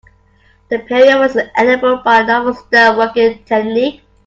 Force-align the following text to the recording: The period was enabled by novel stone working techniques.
The 0.69 0.79
period 0.79 1.19
was 1.19 1.35
enabled 1.55 2.03
by 2.03 2.23
novel 2.23 2.55
stone 2.55 2.97
working 2.97 3.43
techniques. 3.43 4.01